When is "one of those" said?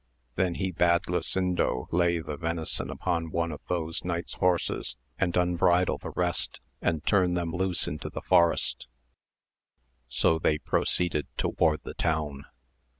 3.29-4.03